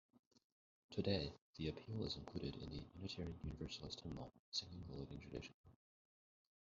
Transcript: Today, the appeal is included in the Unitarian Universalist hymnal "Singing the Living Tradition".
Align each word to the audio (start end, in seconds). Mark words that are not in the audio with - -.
Today, 0.89 1.31
the 1.57 1.67
appeal 1.67 2.03
is 2.05 2.15
included 2.15 2.55
in 2.55 2.71
the 2.71 2.83
Unitarian 2.95 3.37
Universalist 3.43 4.01
hymnal 4.01 4.31
"Singing 4.49 4.83
the 4.89 4.95
Living 4.95 5.19
Tradition". 5.19 5.53